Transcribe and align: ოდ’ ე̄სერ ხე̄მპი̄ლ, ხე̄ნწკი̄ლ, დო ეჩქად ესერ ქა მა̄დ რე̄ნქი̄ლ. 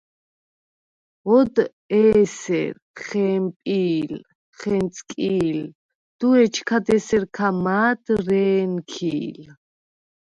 ოდ’ 1.35 1.55
ე̄სერ 2.03 2.75
ხე̄მპი̄ლ, 3.03 4.11
ხე̄ნწკი̄ლ, 4.57 5.59
დო 6.19 6.27
ეჩქად 6.43 6.87
ესერ 6.95 7.23
ქა 7.35 7.47
მა̄დ 7.63 8.03
რე̄ნქი̄ლ. 8.27 9.39